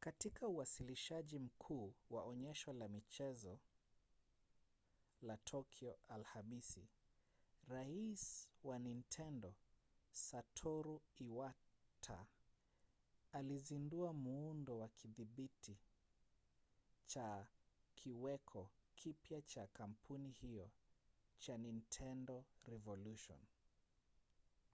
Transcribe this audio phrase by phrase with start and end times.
[0.00, 3.58] katika uwasilishaji mkuu wa onyesho la mchezo
[5.22, 6.88] la tokyo alhamisi
[7.68, 9.54] rais wa nintendo
[10.10, 12.26] satoru iwata
[13.32, 15.78] alizindua muundo wa kidhibiti
[17.06, 17.46] cha
[17.94, 20.70] kiweko kipya cha kampuni hiyo
[21.38, 23.38] cha nintendo revolution